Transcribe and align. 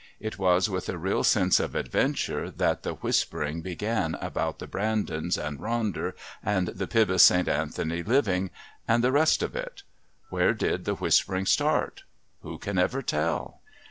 It 0.19 0.39
was 0.39 0.67
with 0.67 0.89
a 0.89 0.97
real 0.97 1.23
sense 1.23 1.59
of 1.59 1.75
adventure 1.75 2.49
that 2.49 2.81
the 2.81 2.93
Whispering 2.95 3.61
began 3.61 4.15
about 4.15 4.57
the 4.57 4.65
Brandons 4.65 5.37
and 5.37 5.59
Ronder 5.59 6.13
and 6.43 6.69
the 6.69 6.87
Pybus 6.87 7.23
St. 7.23 7.47
Anthony 7.47 8.01
living 8.01 8.49
and 8.87 9.03
the 9.03 9.11
rest 9.11 9.43
of 9.43 9.55
it. 9.55 9.83
Where 10.31 10.55
did 10.55 10.85
the 10.85 10.95
Whispering 10.95 11.45
start? 11.45 12.01
Who 12.41 12.57
can 12.57 12.79
ever 12.79 13.03
tell? 13.03 13.59